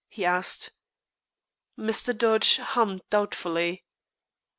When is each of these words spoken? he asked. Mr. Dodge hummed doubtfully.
he 0.09 0.25
asked. 0.25 0.71
Mr. 1.77 2.17
Dodge 2.17 2.57
hummed 2.57 3.03
doubtfully. 3.11 3.85